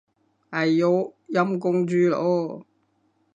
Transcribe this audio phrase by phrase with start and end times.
[0.49, 2.65] 哎唷，陰公豬咯